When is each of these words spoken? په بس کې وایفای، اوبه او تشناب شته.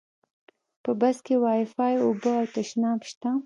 په 0.83 0.91
بس 0.99 1.17
کې 1.25 1.35
وایفای، 1.43 1.95
اوبه 2.05 2.31
او 2.39 2.45
تشناب 2.55 2.99
شته. 3.09 3.29